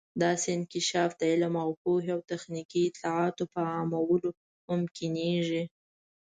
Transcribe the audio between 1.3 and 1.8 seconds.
علم او